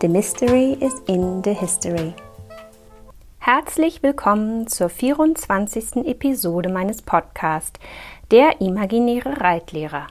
[0.00, 2.14] The Mystery is in the History.
[3.40, 6.06] Herzlich willkommen zur 24.
[6.06, 7.80] Episode meines Podcasts,
[8.30, 10.06] der imaginäre Reitlehrer.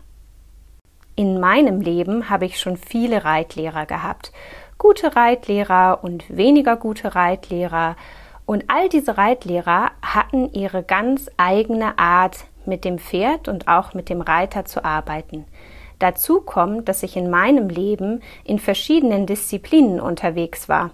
[1.16, 4.34] In meinem Leben habe ich schon viele Reitlehrer gehabt.
[4.78, 7.96] Gute Reitlehrer und weniger gute Reitlehrer.
[8.46, 14.10] Und all diese Reitlehrer hatten ihre ganz eigene Art, mit dem Pferd und auch mit
[14.10, 15.46] dem Reiter zu arbeiten.
[16.00, 20.92] Dazu kommt, dass ich in meinem Leben in verschiedenen Disziplinen unterwegs war.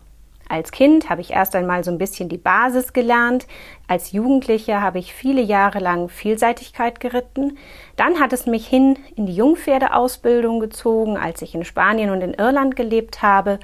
[0.49, 3.47] Als Kind habe ich erst einmal so ein bisschen die Basis gelernt.
[3.87, 7.57] Als Jugendliche habe ich viele Jahre lang Vielseitigkeit geritten.
[7.95, 12.33] Dann hat es mich hin in die Jungpferdeausbildung gezogen, als ich in Spanien und in
[12.33, 13.59] Irland gelebt habe.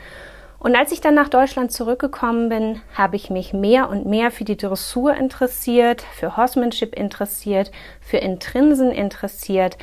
[0.58, 4.44] Und als ich dann nach Deutschland zurückgekommen bin, habe ich mich mehr und mehr für
[4.44, 7.72] die Dressur interessiert, für Horsemanship interessiert,
[8.02, 9.78] für Intrinsen interessiert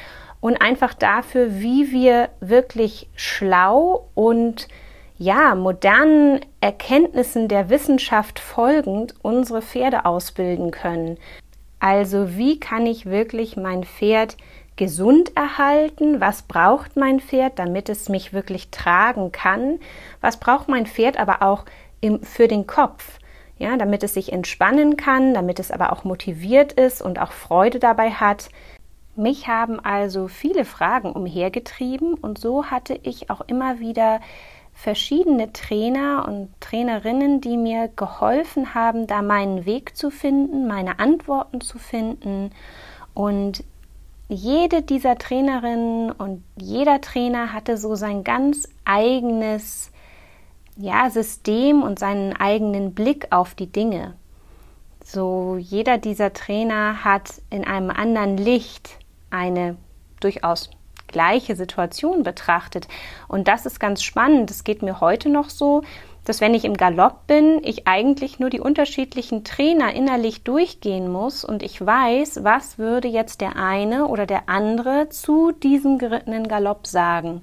[0.47, 4.69] und einfach dafür, wie wir wirklich schlau und
[5.19, 11.19] ja, modernen Erkenntnissen der Wissenschaft folgend unsere Pferde ausbilden können.
[11.81, 14.37] Also wie kann ich wirklich mein Pferd
[14.77, 16.21] gesund erhalten?
[16.21, 19.81] Was braucht mein Pferd, damit es mich wirklich tragen kann?
[20.21, 21.65] Was braucht mein Pferd aber auch
[22.01, 23.19] im, für den Kopf?
[23.59, 27.81] Ja, damit es sich entspannen kann, damit es aber auch motiviert ist und auch Freude
[27.81, 28.49] dabei hat.
[29.17, 34.21] Mich haben also viele Fragen umhergetrieben und so hatte ich auch immer wieder
[34.75, 41.63] verschiedene Trainer und Trainerinnen, die mir geholfen haben, da meinen Weg zu finden, meine Antworten
[41.63, 42.51] zu finden.
[43.15, 43.65] Und
[44.29, 49.93] jede dieser Trainerinnen und jeder Trainer hatte so sein ganz eigenes
[50.77, 54.15] ja, System und seinen eigenen Blick auf die Dinge.
[55.03, 58.99] So jeder dieser Trainer hat in einem anderen Licht
[59.31, 59.77] eine
[60.21, 60.71] durchaus
[61.09, 62.89] gleiche Situation betrachtet.
[63.29, 64.51] Und das ist ganz spannend.
[64.51, 65.83] Es geht mir heute noch so,
[66.25, 71.45] dass wenn ich im Galopp bin, ich eigentlich nur die unterschiedlichen Trainer innerlich durchgehen muss
[71.45, 76.87] und ich weiß, was würde jetzt der eine oder der andere zu diesem gerittenen Galopp
[76.87, 77.43] sagen.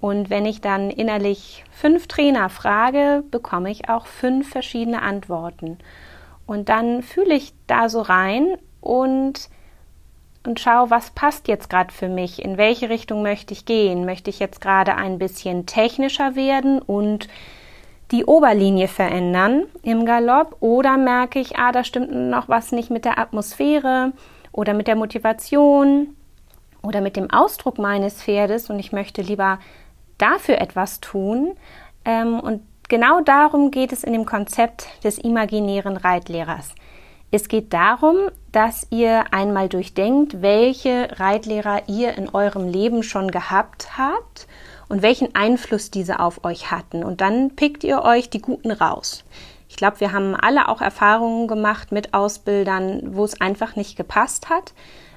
[0.00, 5.78] Und wenn ich dann innerlich fünf Trainer frage, bekomme ich auch fünf verschiedene Antworten.
[6.46, 9.48] Und dann fühle ich da so rein und
[10.46, 14.04] und schau, was passt jetzt gerade für mich, in welche Richtung möchte ich gehen.
[14.04, 17.28] Möchte ich jetzt gerade ein bisschen technischer werden und
[18.10, 23.04] die Oberlinie verändern im Galopp oder merke ich, ah, da stimmt noch was nicht mit
[23.04, 24.12] der Atmosphäre
[24.52, 26.14] oder mit der Motivation
[26.82, 29.58] oder mit dem Ausdruck meines Pferdes und ich möchte lieber
[30.18, 31.56] dafür etwas tun.
[32.04, 36.74] Ähm, und genau darum geht es in dem Konzept des imaginären Reitlehrers.
[37.36, 43.98] Es geht darum, dass ihr einmal durchdenkt, welche Reitlehrer ihr in eurem Leben schon gehabt
[43.98, 44.46] habt
[44.88, 47.02] und welchen Einfluss diese auf euch hatten.
[47.02, 49.24] Und dann pickt ihr euch die guten raus.
[49.68, 54.48] Ich glaube, wir haben alle auch Erfahrungen gemacht mit Ausbildern, wo es einfach nicht gepasst
[54.48, 54.72] hat.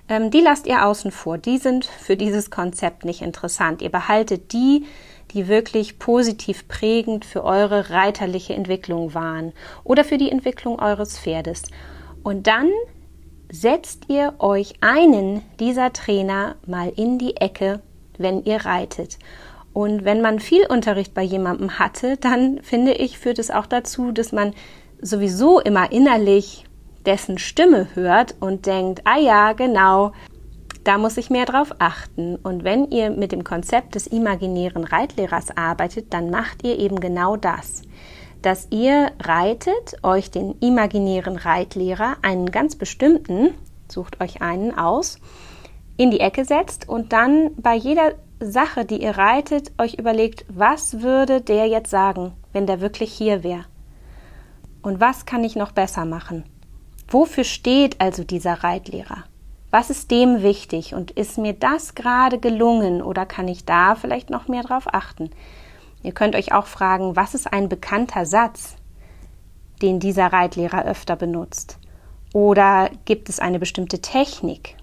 [0.09, 1.37] Ähm, die lasst ihr außen vor.
[1.37, 3.83] Die sind für dieses Konzept nicht interessant.
[3.83, 4.87] Ihr behaltet die,
[5.33, 9.53] die wirklich positiv prägend für eure reiterliche Entwicklung waren
[9.83, 11.61] oder für die Entwicklung eures Pferdes.
[12.23, 12.69] Und dann
[13.51, 17.81] setzt ihr euch einen dieser Trainer mal in die Ecke,
[18.17, 19.17] wenn ihr reitet.
[19.73, 24.11] Und wenn man viel Unterricht bei jemandem hatte, dann finde ich, führt es auch dazu,
[24.11, 24.53] dass man
[25.01, 26.65] sowieso immer innerlich
[27.05, 30.11] dessen Stimme hört und denkt, ah ja, genau,
[30.83, 32.37] da muss ich mehr drauf achten.
[32.37, 37.35] Und wenn ihr mit dem Konzept des imaginären Reitlehrers arbeitet, dann macht ihr eben genau
[37.35, 37.83] das
[38.41, 43.53] dass ihr reitet, euch den imaginären Reitlehrer, einen ganz bestimmten,
[43.89, 45.19] sucht euch einen aus,
[45.97, 51.01] in die Ecke setzt und dann bei jeder Sache, die ihr reitet, euch überlegt, was
[51.01, 53.65] würde der jetzt sagen, wenn der wirklich hier wäre?
[54.83, 56.43] Und was kann ich noch besser machen?
[57.07, 59.23] Wofür steht also dieser Reitlehrer?
[59.71, 64.29] Was ist dem wichtig und ist mir das gerade gelungen oder kann ich da vielleicht
[64.29, 65.31] noch mehr drauf achten?
[66.03, 68.75] Ihr könnt euch auch fragen, was ist ein bekannter Satz,
[69.81, 71.79] den dieser Reitlehrer öfter benutzt?
[72.33, 74.75] Oder gibt es eine bestimmte Technik?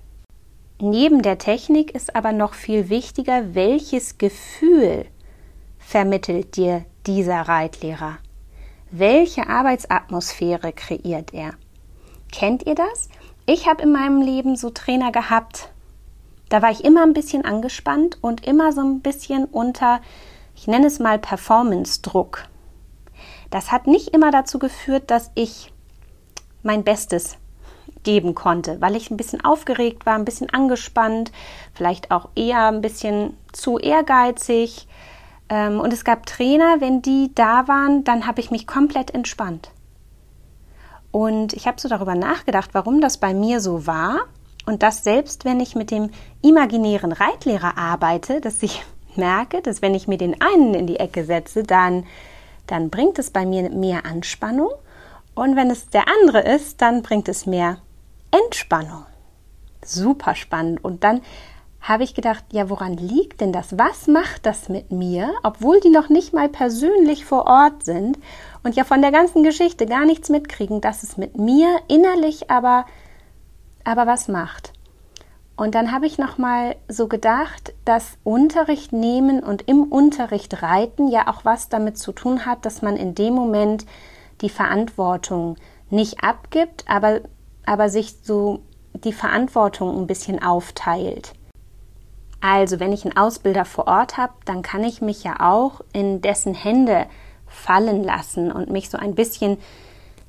[0.80, 5.06] Neben der Technik ist aber noch viel wichtiger, welches Gefühl
[5.78, 8.18] vermittelt dir dieser Reitlehrer?
[8.96, 11.54] welche Arbeitsatmosphäre kreiert er?
[12.30, 13.08] Kennt ihr das?
[13.44, 15.70] Ich habe in meinem Leben so Trainer gehabt,
[16.48, 20.00] da war ich immer ein bisschen angespannt und immer so ein bisschen unter,
[20.64, 22.46] ich nenne es mal Performance-Druck.
[23.50, 25.74] Das hat nicht immer dazu geführt, dass ich
[26.62, 27.36] mein Bestes
[28.02, 31.32] geben konnte, weil ich ein bisschen aufgeregt war, ein bisschen angespannt,
[31.74, 34.88] vielleicht auch eher ein bisschen zu ehrgeizig.
[35.50, 39.70] Ähm, und es gab Trainer, wenn die da waren, dann habe ich mich komplett entspannt.
[41.10, 44.20] Und ich habe so darüber nachgedacht, warum das bei mir so war.
[44.64, 46.08] Und das selbst, wenn ich mit dem
[46.40, 48.82] imaginären Reitlehrer arbeite, dass ich
[49.16, 52.06] merke, dass wenn ich mir den einen in die Ecke setze, dann,
[52.66, 54.70] dann bringt es bei mir mehr Anspannung.
[55.34, 57.78] Und wenn es der andere ist, dann bringt es mehr
[58.30, 59.04] Entspannung.
[59.84, 60.82] Super spannend.
[60.84, 61.20] Und dann
[61.84, 63.76] habe ich gedacht, ja, woran liegt denn das?
[63.78, 68.18] Was macht das mit mir, obwohl die noch nicht mal persönlich vor Ort sind
[68.62, 72.86] und ja von der ganzen Geschichte gar nichts mitkriegen, dass es mit mir innerlich aber,
[73.84, 74.72] aber was macht?
[75.56, 81.08] Und dann habe ich noch mal so gedacht, dass Unterricht nehmen und im Unterricht reiten
[81.08, 83.86] ja auch was damit zu tun hat, dass man in dem Moment
[84.40, 85.56] die Verantwortung
[85.90, 87.20] nicht abgibt, aber,
[87.66, 88.62] aber sich so
[88.92, 91.34] die Verantwortung ein bisschen aufteilt.
[92.40, 96.20] Also, wenn ich einen Ausbilder vor Ort habe, dann kann ich mich ja auch in
[96.20, 97.06] dessen Hände
[97.46, 99.56] fallen lassen und mich so ein bisschen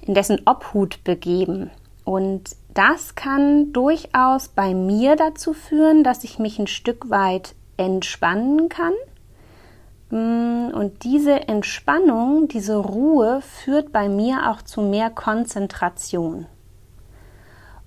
[0.02, 1.72] in dessen Obhut begeben.
[2.06, 8.68] Und das kann durchaus bei mir dazu führen, dass ich mich ein Stück weit entspannen
[8.70, 8.94] kann.
[10.10, 16.48] Mm, und diese Entspannung, diese Ruhe führt bei mir auch zu mehr Konzentration.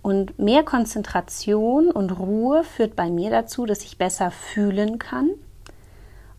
[0.00, 5.28] Und mehr Konzentration und Ruhe führt bei mir dazu, dass ich besser fühlen kann.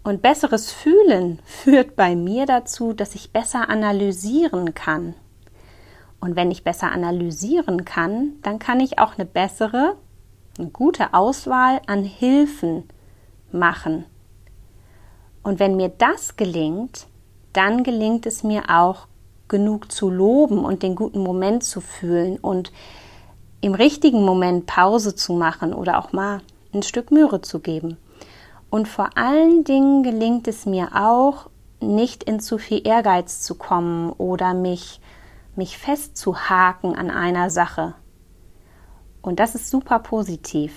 [0.04, 5.13] Und besseres Fühlen führt bei mir dazu, dass ich besser analysieren kann.
[6.19, 9.95] Und wenn ich besser analysieren kann, dann kann ich auch eine bessere,
[10.57, 12.83] eine gute Auswahl an Hilfen
[13.51, 14.06] machen.
[15.44, 17.07] Und wenn mir das gelingt,
[17.54, 19.07] dann gelingt es mir auch
[19.48, 22.72] genug zu loben und den guten Moment zu fühlen und
[23.62, 26.42] im richtigen Moment Pause zu machen oder auch mal
[26.74, 27.98] ein Stück Möhre zu geben.
[28.69, 31.50] Und vor allen Dingen gelingt es mir auch,
[31.81, 35.00] nicht in zu viel Ehrgeiz zu kommen oder mich,
[35.60, 37.94] mich festzuhaken an einer Sache.
[39.22, 40.74] Und das ist super positiv.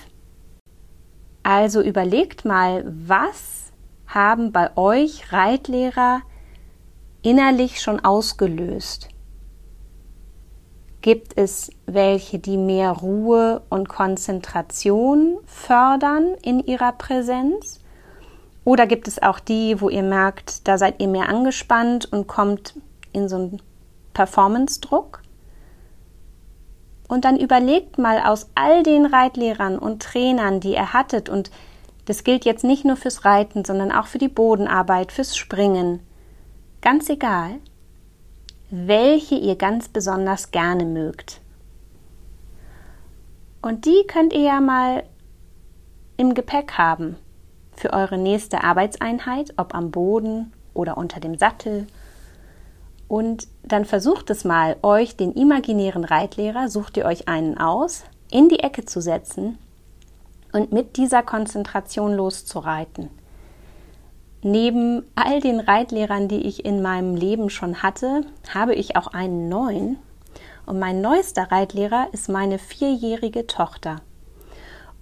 [1.45, 3.73] Also überlegt mal, was
[4.07, 6.23] haben bei euch Reitlehrer
[7.23, 9.09] innerlich schon ausgelöst?
[11.01, 17.81] Gibt es welche, die mehr Ruhe und Konzentration fördern in ihrer Präsenz?
[18.65, 22.75] Oder gibt es auch die, wo ihr merkt, da seid ihr mehr angespannt und kommt
[23.13, 23.63] in so einen
[24.13, 25.23] Performance-Druck?
[27.09, 31.51] Und dann überlegt mal aus all den Reitlehrern und Trainern, die ihr hattet, und
[32.07, 36.01] das gilt jetzt nicht nur fürs Reiten, sondern auch für die Bodenarbeit, fürs Springen,
[36.81, 37.57] ganz egal,
[38.71, 41.41] welche ihr ganz besonders gerne mögt.
[43.61, 45.05] Und die könnt ihr ja mal
[46.17, 47.17] im Gepäck haben
[47.77, 51.87] für eure nächste Arbeitseinheit, ob am Boden oder unter dem Sattel.
[53.13, 58.49] Und dann versucht es mal, euch den imaginären Reitlehrer, sucht ihr euch einen aus, in
[58.49, 59.59] die Ecke zu setzen
[60.53, 63.11] und mit dieser Konzentration loszureiten.
[64.41, 69.51] Neben all den Reitlehrern, die ich in meinem Leben schon hatte, habe ich auch einen
[69.51, 69.99] neuen.
[70.65, 73.97] Und mein neuester Reitlehrer ist meine vierjährige Tochter.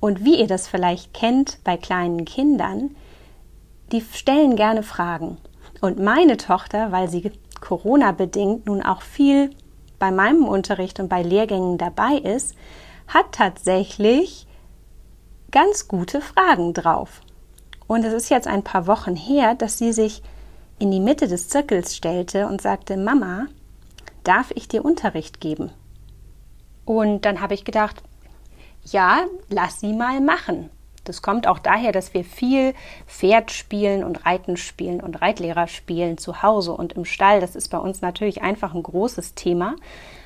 [0.01, 2.97] Und wie ihr das vielleicht kennt bei kleinen Kindern,
[3.93, 5.37] die stellen gerne Fragen.
[5.81, 9.51] Und meine Tochter, weil sie Corona bedingt nun auch viel
[9.99, 12.55] bei meinem Unterricht und bei Lehrgängen dabei ist,
[13.07, 14.47] hat tatsächlich
[15.51, 17.21] ganz gute Fragen drauf.
[17.87, 20.23] Und es ist jetzt ein paar Wochen her, dass sie sich
[20.79, 23.47] in die Mitte des Zirkels stellte und sagte, Mama,
[24.25, 25.71] darf ich dir Unterricht geben?
[26.85, 28.03] Und dann habe ich gedacht,
[28.85, 30.71] ja, lass sie mal machen.
[31.05, 32.75] Das kommt auch daher, dass wir viel
[33.07, 37.41] Pferd spielen und Reiten spielen und Reitlehrer spielen zu Hause und im Stall.
[37.41, 39.77] Das ist bei uns natürlich einfach ein großes Thema,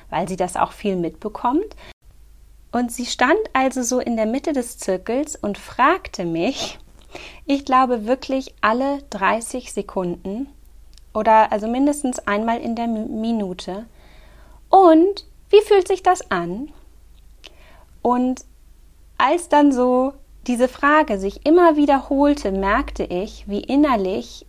[0.09, 1.75] weil sie das auch viel mitbekommt.
[2.71, 6.77] Und sie stand also so in der Mitte des Zirkels und fragte mich,
[7.45, 10.47] ich glaube wirklich alle 30 Sekunden
[11.13, 13.85] oder also mindestens einmal in der Minute.
[14.69, 16.69] Und wie fühlt sich das an?
[18.01, 18.43] Und
[19.17, 20.13] als dann so
[20.47, 24.45] diese Frage sich immer wiederholte, merkte ich, wie innerlich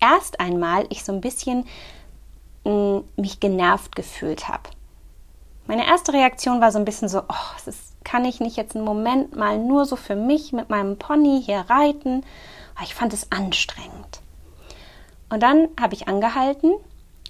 [0.00, 1.66] erst einmal ich so ein bisschen
[2.64, 4.70] mh, mich genervt gefühlt habe.
[5.66, 8.84] Meine erste Reaktion war so ein bisschen so, oh, das kann ich nicht jetzt einen
[8.84, 12.22] Moment mal nur so für mich mit meinem Pony hier reiten.
[12.82, 14.20] Ich fand es anstrengend.
[15.30, 16.74] Und dann habe ich angehalten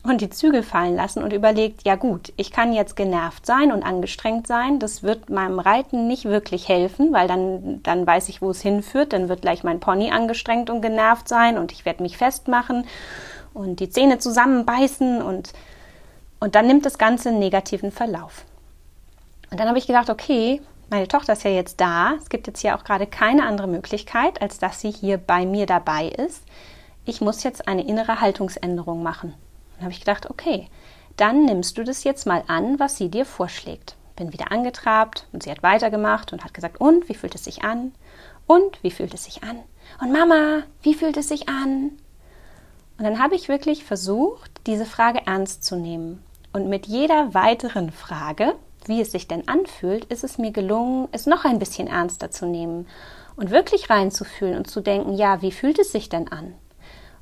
[0.05, 3.83] und die Zügel fallen lassen und überlegt, ja gut, ich kann jetzt genervt sein und
[3.83, 4.79] angestrengt sein.
[4.79, 9.15] Das wird meinem Reiten nicht wirklich helfen, weil dann, dann weiß ich, wo es hinführt.
[9.15, 12.87] Dann wird gleich mein Pony angestrengt und genervt sein und ich werde mich festmachen
[13.55, 15.55] und die Zähne zusammenbeißen und,
[16.39, 18.45] und dann nimmt das Ganze einen negativen Verlauf.
[19.51, 22.15] Und dann habe ich gedacht, okay, meine Tochter ist ja jetzt da.
[22.21, 25.65] Es gibt jetzt hier auch gerade keine andere Möglichkeit, als dass sie hier bei mir
[25.65, 26.43] dabei ist.
[27.07, 29.35] Ich muss jetzt eine innere Haltungsänderung machen.
[29.85, 30.69] Dann habe ich gedacht, okay,
[31.19, 33.97] dann nimmst du das jetzt mal an, was sie dir vorschlägt.
[34.17, 37.65] Bin wieder angetrabt und sie hat weitergemacht und hat gesagt, und wie fühlt es sich
[37.65, 37.93] an?
[38.47, 39.59] Und wie fühlt es sich an?
[40.01, 41.91] Und Mama, wie fühlt es sich an?
[42.97, 46.25] Und dann habe ich wirklich versucht, diese Frage ernst zu nehmen.
[46.55, 48.55] Und mit jeder weiteren Frage,
[48.87, 52.47] wie es sich denn anfühlt, ist es mir gelungen, es noch ein bisschen ernster zu
[52.47, 52.87] nehmen
[53.37, 56.55] und wirklich reinzufühlen und zu denken, ja, wie fühlt es sich denn an?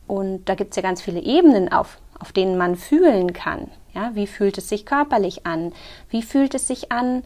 [0.07, 3.69] Und da gibt es ja ganz viele Ebenen auf, auf denen man fühlen kann.
[3.93, 5.73] Ja, wie fühlt es sich körperlich an?
[6.09, 7.25] Wie fühlt es sich an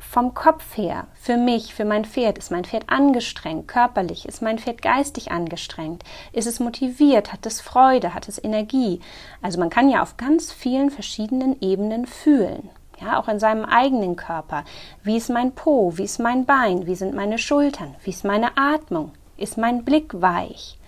[0.00, 1.06] vom Kopf her?
[1.14, 6.02] Für mich, für mein Pferd, ist mein Pferd angestrengt, körperlich, ist mein Pferd geistig angestrengt?
[6.32, 7.32] Ist es motiviert?
[7.32, 8.12] Hat es Freude?
[8.12, 9.00] Hat es Energie?
[9.40, 12.68] Also man kann ja auf ganz vielen verschiedenen Ebenen fühlen.
[13.00, 14.64] Ja, auch in seinem eigenen Körper.
[15.02, 15.96] Wie ist mein Po?
[15.96, 16.86] Wie ist mein Bein?
[16.86, 17.94] Wie sind meine Schultern?
[18.02, 19.12] Wie ist meine Atmung?
[19.36, 20.78] Ist mein Blick weich?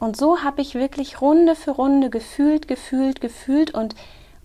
[0.00, 3.94] Und so habe ich wirklich Runde für Runde gefühlt, gefühlt, gefühlt und,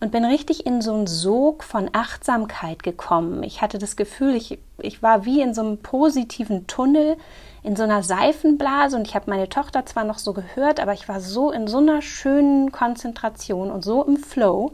[0.01, 3.41] und bin richtig in so einen Sog von Achtsamkeit gekommen.
[3.41, 7.15] Ich hatte das Gefühl, ich, ich war wie in so einem positiven Tunnel,
[7.63, 11.07] in so einer Seifenblase und ich habe meine Tochter zwar noch so gehört, aber ich
[11.07, 14.73] war so in so einer schönen Konzentration und so im Flow,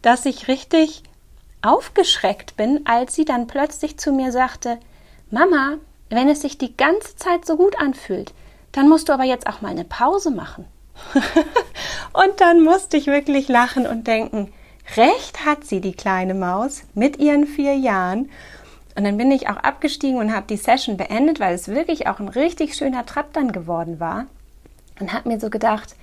[0.00, 1.02] dass ich richtig
[1.60, 4.78] aufgeschreckt bin, als sie dann plötzlich zu mir sagte,
[5.30, 5.74] Mama,
[6.08, 8.32] wenn es sich die ganze Zeit so gut anfühlt,
[8.72, 10.64] dann musst du aber jetzt auch mal eine Pause machen.
[12.12, 14.52] und dann musste ich wirklich lachen und denken,
[14.96, 18.30] recht hat sie, die kleine Maus, mit ihren vier Jahren.
[18.96, 22.18] Und dann bin ich auch abgestiegen und habe die Session beendet, weil es wirklich auch
[22.18, 24.26] ein richtig schöner Trab dann geworden war.
[24.98, 25.94] Und habe mir so gedacht,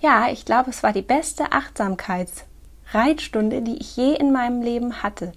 [0.00, 5.32] ja, ich glaube, es war die beste Achtsamkeitsreitstunde, die ich je in meinem Leben hatte.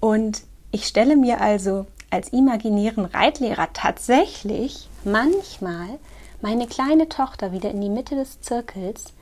[0.00, 0.42] Und
[0.72, 5.98] ich stelle mir also als imaginären Reitlehrer tatsächlich manchmal
[6.42, 9.12] meine kleine Tochter wieder in die Mitte des Zirkels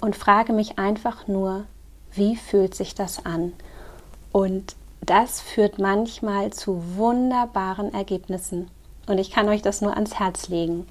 [0.00, 1.64] und frage mich einfach nur,
[2.12, 3.52] wie fühlt sich das an?
[4.32, 8.68] Und das führt manchmal zu wunderbaren Ergebnissen.
[9.06, 10.88] Und ich kann euch das nur ans Herz legen.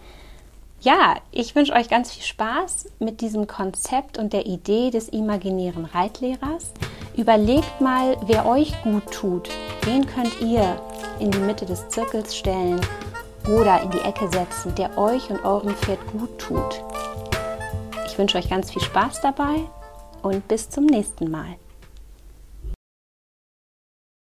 [0.79, 5.83] Ja, ich wünsche euch ganz viel Spaß mit diesem Konzept und der Idee des imaginären
[5.83, 6.71] Reitlehrers.
[7.15, 9.49] Überlegt mal, wer euch gut tut.
[9.83, 10.81] Wen könnt ihr
[11.19, 12.81] in die Mitte des Zirkels stellen
[13.47, 16.83] oder in die Ecke setzen, der euch und eurem Pferd gut tut.
[18.07, 19.61] Ich wünsche euch ganz viel Spaß dabei
[20.23, 21.57] und bis zum nächsten Mal.